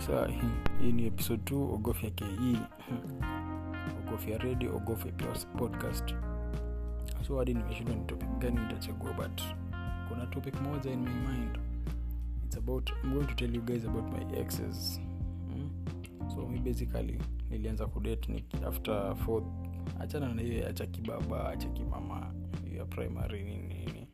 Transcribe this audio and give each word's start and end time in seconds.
saa 0.00 0.26
hii, 0.26 0.40
hii 0.82 0.92
ni 0.92 1.06
episode 1.06 1.42
2 1.54 1.74
ogofya 1.74 2.10
ke 2.10 2.24
ogofya 4.06 4.38
radio 4.38 4.76
ogofya 4.76 5.12
podcast. 5.58 6.14
So 7.26 7.38
hadi 7.38 7.54
nimeshindwa 7.54 7.94
ni 7.96 8.04
topic 8.04 8.28
gani 8.38 8.60
nitachagua 8.60 9.12
but 9.12 9.42
kuna 10.08 10.26
topic 10.26 10.60
moja 10.60 10.90
in 10.90 11.00
my 11.00 11.10
mind. 11.10 11.58
It's 12.44 12.56
about 12.56 12.90
i'm 13.04 13.12
going 13.14 13.26
to 13.26 13.34
tell 13.34 13.54
you 13.56 13.62
guys 13.62 13.84
about 13.84 14.12
my 14.12 14.38
exes. 14.40 15.00
Hmm? 15.52 15.70
so 16.34 16.46
mi 16.48 16.58
basically 16.58 17.18
nilianza 17.50 17.86
kudate 17.86 18.44
after 18.68 19.16
fourth. 19.16 19.46
Achana 20.00 20.34
na 20.34 20.42
hiyo 20.42 20.68
acha 20.68 20.86
kibaba 20.86 21.48
acha 21.48 21.68
kimama 21.68 22.32
ya 22.76 22.84
primary 22.84 23.44
nini 23.44 23.74
nini. 23.74 24.06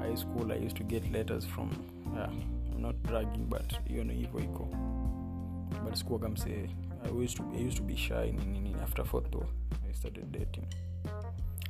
High 0.00 0.16
school 0.16 0.52
i 0.52 0.66
used 0.66 0.78
to 0.78 0.84
get 0.84 1.10
letters 1.12 1.46
from 1.46 1.70
yeah, 2.16 2.30
not 2.78 2.96
dragging 3.02 3.44
but 3.48 3.84
hiyo 3.88 4.04
ni 4.04 4.14
hivyo 4.14 4.40
iko 4.40 4.68
but 5.88 5.98
sikuwaga 5.98 6.28
msee. 6.28 6.68
I 7.04 7.24
used, 7.24 7.36
to, 7.36 7.42
i 7.54 7.66
used 7.66 7.76
to 7.78 7.82
be 7.84 7.96
shy 7.96 8.32
nini 8.32 8.74
after 8.82 9.04
fourth 9.04 9.30
though 9.30 9.46
i 9.90 9.94
started 9.94 10.30
dating. 10.32 10.66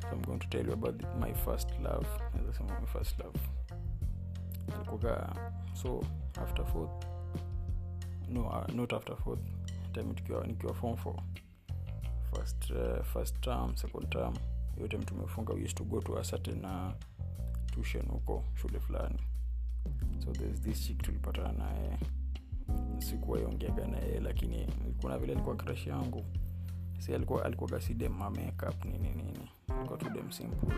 So 0.00 0.08
i'm 0.12 0.22
going 0.22 0.38
to 0.38 0.48
tell 0.48 0.66
you 0.66 0.72
about 0.72 1.02
my 1.20 1.32
first 1.34 1.68
love. 1.82 2.06
Nazasema 2.34 2.80
my 2.80 2.86
first 2.86 3.18
love. 3.18 3.40
So 5.74 6.02
after 6.42 6.64
fourth 6.64 7.06
no 8.28 8.40
uh, 8.46 8.66
not 8.74 8.92
after 8.92 9.16
fourth 9.16 9.40
time 9.92 10.06
nikiwa, 10.08 10.46
nikiwa 10.46 10.74
form 10.74 10.96
four. 10.96 11.16
First, 12.34 12.70
uh, 12.70 13.02
first 13.04 13.40
term 13.40 13.76
second 13.76 14.10
term 14.10 14.34
hiyo 14.74 14.88
time 14.88 15.04
tumefunga 15.04 15.52
we 15.52 15.60
used 15.62 15.76
to 15.76 15.84
go 15.84 16.00
to 16.00 16.18
a 16.18 16.24
certain 16.24 16.64
uh, 16.64 16.92
tuition 17.72 18.06
huko 18.08 18.44
shule 18.54 18.80
fulani. 18.80 19.18
So 20.24 20.32
there's 20.32 20.60
this 20.60 20.86
chick 20.86 21.02
tulipatana 21.02 21.52
naye 21.52 21.98
sikuwaiongeaga 22.98 23.86
naye 23.86 24.20
lakini 24.20 24.66
kuna 25.00 25.18
vile 25.18 25.32
alikuwa 25.32 25.56
crash 25.56 25.86
yangu. 25.86 26.24
Si 26.98 27.14
alikuwa 27.14 27.44
alikuwa 27.44 27.70
gasidem 27.70 28.12
ma 28.12 28.30
makeup 28.30 28.84
nini 28.84 29.08
nini. 29.08 29.50
Alikuwa 29.78 29.98
tu 29.98 30.10
simple. 30.32 30.74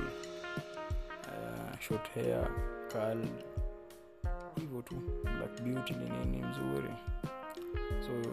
Uh, 1.29 1.81
short 1.81 2.15
hair 2.15 2.51
curl. 2.93 3.25
Hivyo 4.61 4.83
tu. 4.83 4.95
Black 5.23 5.63
beauty 5.63 5.95
ni 6.25 6.43
mzuri. 6.43 6.95
So 8.01 8.31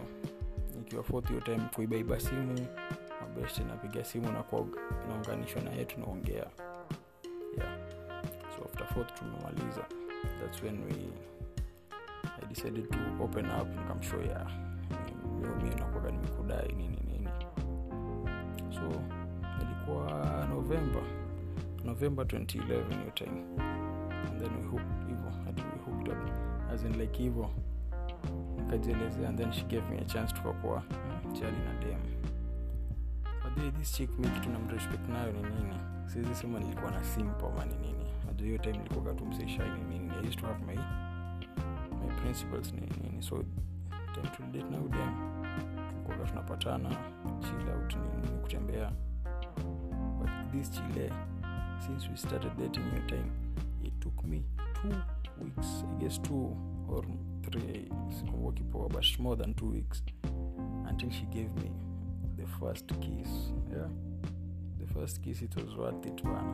nikiwa 0.77 1.03
fourth 1.03 1.27
hiyo 1.27 1.41
time 1.41 1.61
kuibaiba 1.75 2.19
simu 2.19 2.67
mabest 3.21 3.59
napiga 3.59 4.03
simu 4.03 4.31
na 4.31 4.43
naunganishwa 5.08 5.61
naye 5.61 5.85
tunaongea. 5.85 6.45
Yeah. 7.58 7.77
So 8.58 8.65
after 8.65 8.88
fourth 8.88 9.13
tumemaliza. 9.13 9.85
That's 10.41 10.63
when 10.63 10.83
we 10.83 10.93
decided 12.58 12.89
to 12.91 12.97
open 13.23 13.45
up 13.52 13.67
nikamshow 13.67 14.22
ya 14.22 14.47
mi 15.63 15.69
nakuaga 15.69 16.11
nimekudai 16.11 16.73
nini 16.73 16.99
nini. 17.08 17.30
So 18.73 19.02
ilikuwa 19.61 20.47
november 20.49 21.02
november 21.86 22.25
2011 22.25 22.66
hiyo 22.67 23.11
time. 23.14 23.44
And 24.27 24.39
then 24.41 24.49
we 24.58 24.64
hooked 25.86 26.09
up. 26.09 26.17
As 26.73 26.83
in 26.83 26.97
like 26.99 27.17
hivo 27.17 27.49
nikajielezea 28.58 29.30
and 29.30 29.38
then 29.39 29.52
she 29.53 29.64
gave 29.64 29.89
me 29.89 29.97
a 30.02 30.05
chance 30.05 30.33
tukakuwa 30.36 30.83
chali 31.33 31.58
na 31.58 31.73
dem 31.86 31.99
this 33.71 33.92
chick 33.94 34.09
mi 34.19 34.27
kitu 34.30 34.49
namrespect 34.49 35.09
nayo 35.09 35.31
ni 35.31 35.39
nini? 35.42 35.75
Siwezi 36.05 36.36
sema 36.36 36.59
nilikuwa 36.59 36.92
na 36.92 37.03
simpo 37.03 37.47
ama 37.47 37.66
ni 37.66 37.75
nini. 37.75 38.05
Najua 38.27 38.45
hiyo 38.47 38.58
time 38.58 38.77
nilikuwa 38.77 39.14
tu 39.14 39.25
ni 39.25 39.83
nini. 39.99 40.11
I 40.11 40.27
used 40.27 40.39
to 40.39 40.47
have 40.47 40.66
my 40.66 41.06
my 42.08 42.13
principles 42.22 42.73
ni 42.73 42.81
nini 42.81 43.23
so 43.23 43.44
time 44.13 44.27
tulidate 44.38 44.69
na 44.72 44.81
udem. 44.81 45.14
Tulikuwaga 45.93 46.26
tunapatana 46.30 46.89
chill 47.39 47.70
out 47.70 47.95
ni 47.95 48.08
nini 48.21 48.37
kutembea. 48.42 48.92
But 50.20 50.30
this 50.52 50.71
chile 50.71 51.11
since 51.87 52.09
we 52.09 52.17
started 52.17 52.52
dating 52.58 52.83
your 52.93 53.08
time 53.08 53.31
it 53.83 53.99
took 53.99 54.23
me 54.23 54.43
two 54.83 55.43
weeks 55.43 55.83
i 55.92 56.04
guess 56.04 56.21
two 56.21 56.58
or 56.89 57.05
three 57.42 57.89
sikumbuki 58.17 58.64
poa 58.64 58.89
but 58.89 59.20
more 59.20 59.36
than 59.37 59.54
two 59.54 59.70
weeks 59.70 60.04
until 60.89 61.10
she 61.11 61.26
gave 61.26 61.49
me 61.64 61.71
the 62.37 62.45
first 62.60 62.87
kiss. 62.99 63.30
Yeah. 63.71 63.87
The 64.80 64.93
first 64.93 65.21
kiss 65.21 65.42
it 65.42 65.55
was 65.55 65.76
worth 65.76 66.05
it 66.05 66.23
bana 66.23 66.54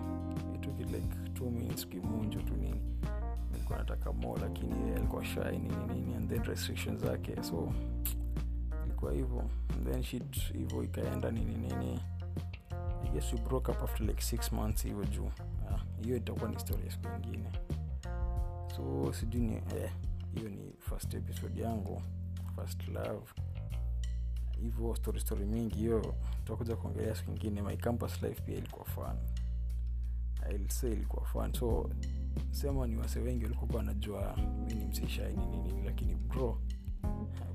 it 0.56 0.62
took 0.62 0.80
it 0.80 0.92
like 0.92 1.34
two 1.36 1.50
minutes 1.52 1.88
kimunjo 1.88 2.40
tu 2.42 2.54
nini 2.56 2.82
nilikuwa 3.64 3.80
anataka 3.80 4.14
mo 4.14 4.38
lakini 4.42 4.82
yeye 4.82 4.96
alikuwa 4.96 5.26
shy 5.26 5.40
nini 5.52 5.94
nini 5.94 6.16
and 6.16 6.30
then 6.30 6.44
restrictions 6.44 7.02
zake. 7.02 7.44
So 7.44 7.74
ilikuwa 8.86 9.12
hivyo. 9.14 9.50
Then 9.84 10.04
shit 10.04 10.54
hivyo 10.54 10.84
ikaenda 10.84 11.32
nini 11.32 11.56
nini. 11.56 12.00
I 13.04 13.10
guess 13.14 13.34
we 13.34 13.40
broke 13.40 13.72
up 13.72 13.84
after 13.84 14.08
like 14.08 14.22
six 14.22 14.52
months 14.52 14.84
hivyo 14.84 15.06
juu. 15.06 15.32
Hiyo 16.02 16.16
yeah, 16.16 16.18
itakuwa 16.22 16.50
ni 16.52 16.60
story 16.60 16.92
siku 16.92 17.08
ingine 17.18 17.50
so 18.76 19.14
sijui 19.14 19.42
ni 19.42 19.56
eh, 19.56 19.92
hiyo 20.36 20.50
ni 20.50 20.74
first 20.80 21.14
episode 21.14 21.62
yangu. 21.62 22.02
First 22.56 22.88
love. 22.88 23.28
Hivyo 24.62 24.96
story 24.96 25.20
story 25.20 25.46
mingi. 25.46 25.76
Hiyo 25.76 26.16
tutakuja 26.38 26.76
kuongelea 26.76 27.16
siku 27.16 27.32
ingine 27.32 27.62
my 27.62 27.78
campus 27.78 28.22
life 28.22 28.42
pia 28.42 28.58
ilikuwa 28.58 28.86
fun. 28.86 29.18
Ilikuwa 30.84 31.26
fun. 31.26 31.54
So 31.54 31.90
sema 32.52 32.88
ni 32.88 32.96
wase 32.96 33.20
wengi 33.20 33.44
walikuwa 33.44 33.78
wanajua 33.78 34.38
mi 34.68 34.74
ni 34.74 34.86
msishai 34.86 35.34
nini 35.38 35.82
lakini 35.86 36.16
bro 36.16 36.58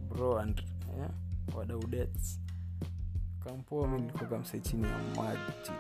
bro 0.09 0.39
and 0.39 0.63
yeah, 0.99 1.11
wadaudets 1.57 2.41
kampoa 3.45 3.89
mi 3.89 4.01
nilikuwaga 4.01 4.39
msee 4.39 4.61
chini 4.61 4.83
ya 4.85 4.99
maji. 5.17 5.73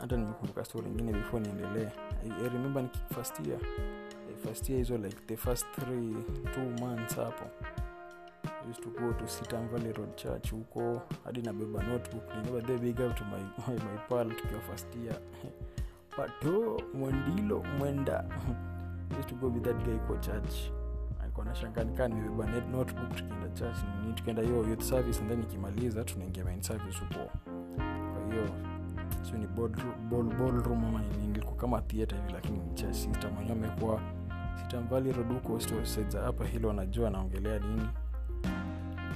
Hata 0.00 0.16
mm, 0.16 0.22
nimekumbuka 0.22 0.64
story 0.64 0.86
ingine 0.90 1.12
before 1.12 1.40
niendelee. 1.46 1.88
I, 2.24 2.44
I 2.44 2.48
remember 2.48 2.82
niki 2.82 2.98
first 3.14 3.40
year 3.46 4.78
hizo 4.78 4.98
like 4.98 5.16
the 5.26 5.36
first 5.36 5.66
three 5.74 6.14
two 6.54 6.84
months 6.86 7.16
hapo 7.16 7.44
used 8.68 8.82
to 8.82 8.88
go 8.90 9.12
to 9.12 9.24
Sitam 9.26 9.68
Valley 9.70 9.92
Road 9.92 10.16
Church 10.16 10.50
huko 10.50 11.02
hadi 11.24 11.42
nabeba 11.42 11.82
notebook 11.82 12.34
nibeba 12.36 12.66
the 12.66 12.78
big 12.78 13.00
up 13.00 13.16
to 13.16 13.24
my, 13.24 13.38
my, 13.68 13.74
my 13.84 13.98
pal 14.08 14.28
tukiwa 14.30 14.60
first 14.60 14.86
year. 15.04 15.16
Pato 16.16 16.80
mwendilo 16.94 17.64
mwenda 17.78 18.24
used 19.18 19.28
to 19.28 19.34
go 19.34 19.48
with 19.48 19.62
that 19.64 19.76
guy 19.84 19.96
kwa 20.06 20.16
church. 20.18 20.54
Alikuwa 21.22 21.46
nashanganikaa 21.46 22.08
nimebeba 22.08 22.60
notebook 22.60 23.16
tukienda 23.16 23.48
church 23.48 23.76
nini 24.02 24.14
tukienda 24.14 24.42
hiyo 24.42 24.56
youth 24.56 24.82
service 24.82 25.20
and 25.20 25.28
then 25.28 25.38
nikimaliza 25.38 26.04
tunaingia 26.04 26.44
main 26.44 26.62
service 26.62 26.98
huko. 26.98 27.30
Kwa 28.14 28.32
hiyo 28.32 28.48
sio 29.22 29.38
ni 29.38 29.46
ballroom 30.38 30.84
ama 30.84 31.02
nini 31.02 31.44
kama 31.56 31.82
theater 31.82 32.18
hivi 32.18 32.32
lakini 32.32 32.58
ni 32.58 32.74
church. 32.74 32.94
Sister 32.96 33.32
mwenyewe 33.32 33.56
amekuwa 33.56 34.00
sitamvali 34.62 35.12
roduko 35.12 35.60
side 35.60 36.18
hapa 36.18 36.44
hilo 36.44 36.70
anajua 36.70 37.08
anaongelea 37.08 37.58
nini 37.58 37.88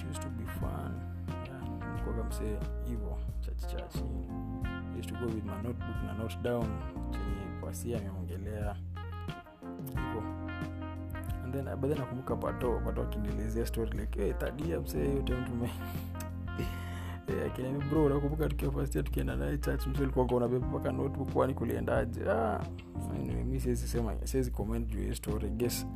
used 0.09 0.23
to 0.23 0.29
be 0.29 0.45
fun. 0.61 0.95
Yeah, 1.45 2.89
hivo 2.89 3.19
church 3.41 3.95
used 4.97 5.09
to 5.09 5.15
go 5.15 5.27
with 5.27 5.45
my 5.45 5.57
notebook 5.63 5.97
na 6.07 6.13
note 6.13 6.37
down 6.43 6.67
chenye 7.11 7.61
pasia 7.61 7.99
ameongelea. 7.99 8.77
Hivo. 9.87 10.23
And 11.45 11.55
nakumbuka 11.99 12.37
pato 12.37 12.81
pato 12.85 13.03
akinielezea 13.03 13.67
story 13.67 13.91
like 13.99 14.21
hey, 14.21 14.33
tadia 14.33 14.81
msee 14.81 15.15
yote 15.15 15.35
mtume 15.35 15.71
tume 17.27 17.45
akiniambia 17.47 17.89
bro 17.89 18.09
nakumbuka 18.09 18.49
tukiwa 18.49 18.73
first 18.73 18.93
tukienda 19.05 19.37
naye 19.37 19.59
church 19.59 19.87
msee 19.87 20.03
ulikuwaga 20.03 20.37
unabeba 20.37 20.67
mpaka 20.67 20.93
notebook 20.93 21.33
kwani 21.33 21.55
kuliendaje 21.55 22.21
ah 22.31 22.61
anyway, 23.15 23.45
mi 23.45 23.61
siwezi 23.61 23.89
sema 23.89 24.15
comment 24.53 24.89
juu 24.89 25.09
ya 25.09 25.15
story. 25.15 25.49
Guess 25.49 25.87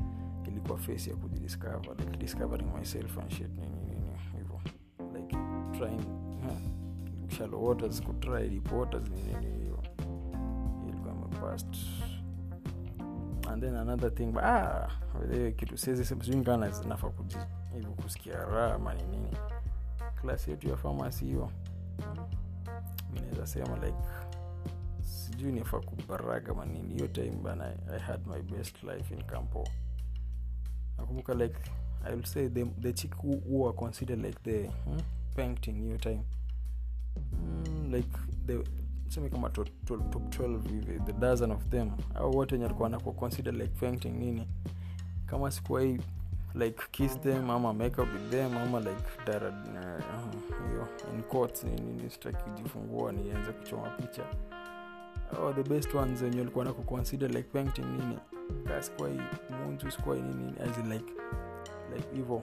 ilikuwa 0.49 0.79
face 0.79 1.11
ya 1.11 1.17
kujidiscover 1.17 1.97
like 1.99 2.17
discovering 2.17 2.67
myself 2.79 3.19
and 3.19 3.31
shit 3.31 3.51
nini 3.59 3.82
trying 5.83 6.07
shallow 7.37 7.59
waters 7.59 8.01
kutry 8.03 8.49
deep 8.49 8.73
waters 8.73 9.09
nini 9.11 9.35
nini 9.41 9.75
ilikuwa 10.89 11.59
and 13.53 13.63
then 13.63 13.77
another 13.77 14.15
thing 14.15 14.33
ah 14.43 14.89
kitu 15.57 15.79
siwezi 15.79 16.05
sijui 16.05 16.45
kuji 17.11 17.37
hivyo 17.75 17.91
kusikia 17.91 18.45
raha 18.45 18.75
ama 18.75 18.95
nini. 18.95 19.37
Klasi 20.21 20.51
yetu 20.51 20.69
ya 20.69 20.77
famasi 20.77 21.25
hiyo 21.25 21.51
naweza 23.15 23.47
sema 23.47 23.77
like 23.77 23.99
sijui 25.01 25.53
nifaa 25.53 25.81
kubaraga 25.81 26.55
manini 26.55 26.95
hiyo 26.95 27.09
time 27.09 27.37
bana 27.43 27.75
i 27.93 27.99
had 27.99 28.21
my 28.31 28.43
best 28.43 28.83
life 28.83 29.15
in 29.15 29.23
campo. 29.23 29.69
Nakumbuka 30.99 31.35
like 31.35 31.57
i 32.05 32.15
will 32.15 32.25
say 32.25 32.49
the, 32.49 32.65
the 32.65 32.93
chick 32.93 33.15
who, 33.25 33.37
who 33.49 33.69
are 33.69 33.79
considered 33.79 34.25
like 34.25 34.39
the 34.45 34.67
hmm, 34.69 35.01
painting 35.35 35.73
hiyo 35.73 35.97
time. 35.99 36.23
Mm, 37.33 37.95
like 37.95 38.19
the 38.47 38.59
seme 39.09 39.29
kama 39.29 39.51
top 39.51 39.69
12 39.89 40.69
hivi 40.69 41.01
the 41.07 41.13
dozen 41.13 41.51
of 41.51 41.69
them 41.69 41.91
au 42.15 42.37
wote 42.37 42.55
wenye 42.55 42.65
alikuwa 42.65 42.89
nako 42.89 43.13
consider 43.13 43.55
like 43.55 43.73
painting 43.81 44.11
nini? 44.19 44.49
Kama 45.27 45.51
sikuwai 45.51 46.01
like 46.55 46.83
kiss 46.91 47.21
them 47.21 47.51
ama 47.51 47.73
make 47.73 48.01
with 48.01 48.31
them 48.31 48.57
ama 48.57 48.81
like 48.81 49.03
dara, 49.27 49.49
uh, 49.49 51.15
in 51.15 51.23
court 51.23 51.65
nini 51.65 52.11
sitaki 52.11 52.45
kujifungua 52.51 53.13
nianze 53.13 53.53
kuchoma 53.53 53.91
picha. 53.91 54.25
Oh, 55.43 55.53
the 55.53 55.63
best 55.63 55.95
ones 55.95 56.23
wenye 56.23 56.39
walikuwa 56.39 56.65
na 56.65 56.73
consider 56.73 57.31
like 57.31 57.49
painting 57.53 57.85
nini? 57.85 58.19
Sikuwai 58.81 59.21
munju 59.51 59.91
sikuwai 59.91 60.23
nini 60.23 60.53
as 60.61 60.79
in 60.79 60.93
like 60.93 61.13
like 61.95 62.17
hivo 62.17 62.43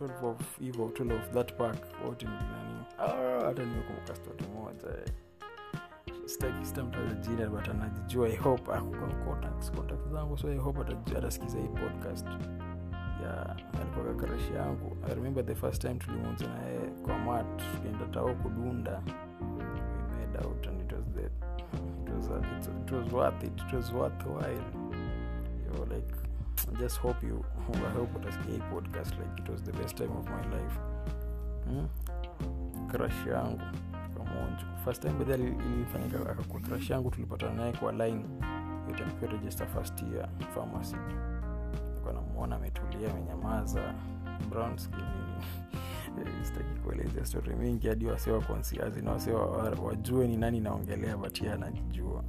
12 0.00 0.24
of 0.26 0.58
hivo 0.58 0.84
12 0.88 1.14
of 1.14 1.30
that 1.34 1.52
park 1.56 1.78
wote 2.06 2.26
ni 2.26 2.32
nani? 2.32 2.84
Hata 3.46 3.62
nimekumbuka 3.64 4.14
story 4.14 4.44
moja 4.54 5.12
sitaki 6.26 6.66
sitamtaja 6.66 7.14
jina 7.14 7.46
but 7.50 7.68
anajijua 7.68 8.28
i 8.28 8.36
hope 8.36 8.72
ako 8.72 8.86
kwa 8.90 9.08
contacts 9.24 9.72
contacts 9.72 10.08
zangu 10.12 10.38
so 10.38 10.48
i 10.52 10.56
hope 10.56 10.80
atasikiza 11.18 11.58
hii 11.58 11.68
podcast. 11.68 12.26
Ya 13.22 13.56
alikuwa 13.80 14.14
karashi 14.14 14.54
yangu. 14.54 14.96
I 15.10 15.14
remember 15.14 15.46
the 15.46 15.54
first 15.54 15.82
time 15.82 15.94
tulimunza 15.94 16.46
na 16.48 16.62
yeye 16.62 16.90
kwa 17.04 17.18
mat 17.18 17.46
tukienda 17.72 18.06
tao 18.06 18.34
kudunda 18.34 19.02
we 19.58 19.64
made 20.26 20.46
out 20.46 20.66
and 20.66 20.80
it 20.82 20.92
was 20.92 21.04
the 21.14 21.20
it 21.22 22.10
was, 22.16 22.26
it, 22.26 22.68
it 22.86 22.92
was 22.92 23.12
worth 23.12 23.42
it 23.44 23.60
it 23.68 23.72
was 23.74 23.92
worth 23.92 24.26
while 24.26 24.62
yo 25.66 25.84
like 25.94 26.14
I 26.74 26.82
just 26.82 27.00
hope 27.00 27.26
you 27.26 27.44
i 27.88 27.92
hope 27.98 28.18
utasikia 28.18 28.54
hii 28.54 28.60
podcast 28.74 29.14
like 29.18 29.42
it 29.42 29.48
was 29.48 29.62
the 29.62 29.72
best 29.72 29.96
time 29.96 30.10
of 30.18 30.26
my 30.28 30.56
life. 30.56 30.80
Hmm? 31.64 31.86
crash 32.90 33.26
yangu. 33.26 33.60
Kamonjo 34.16 34.66
first 34.84 35.02
time 35.02 35.14
bedha 35.14 35.34
ilifanyika 35.34 36.30
akakua 36.30 36.60
crash 36.60 36.90
yangu 36.90 37.10
tulipatana 37.10 37.54
naye 37.54 37.72
kwa 37.72 37.92
line. 37.92 38.24
Yote 38.88 39.04
mkiwa 39.04 39.32
register 39.32 39.66
first 39.66 40.02
year 40.02 40.28
pharmacy. 40.54 40.96
Nilikuwa 41.88 42.12
namwona 42.12 42.56
ametulia 42.56 43.10
amenyamaza. 43.10 43.94
Brown 44.50 44.78
skin 44.78 45.04
story. 47.24 47.56
Mingi 47.56 47.88
hadi 47.88 48.06
wasewa 48.06 48.40
konsiazina 48.40 49.10
wasewa 49.12 49.46
wajue 49.82 50.28
ni 50.28 50.36
nani 50.36 50.60
naongelea 50.60 51.16
batia 51.16 51.48
ye 51.48 51.54
anajijua 51.54 52.24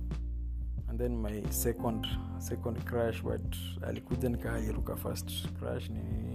and 0.92 1.00
then 1.00 1.16
my 1.22 1.42
second 1.50 2.06
second 2.38 2.84
crash 2.86 3.24
but 3.24 3.56
alikuja 3.82 4.30
nikaairuka 4.30 4.96
first. 4.96 5.48
Crash 5.60 5.90
nini 5.90 6.31